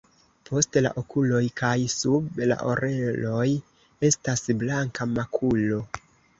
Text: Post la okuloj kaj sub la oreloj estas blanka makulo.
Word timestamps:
Post 0.49 0.77
la 0.85 0.91
okuloj 1.01 1.41
kaj 1.61 1.73
sub 1.97 2.41
la 2.53 2.57
oreloj 2.71 3.47
estas 4.11 4.47
blanka 4.65 5.11
makulo. 5.15 5.83